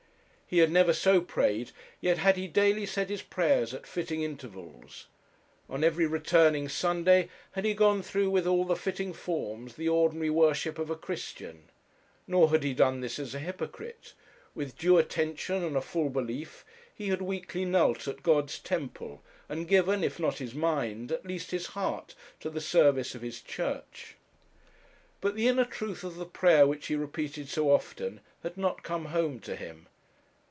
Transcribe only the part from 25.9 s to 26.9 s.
of the prayer which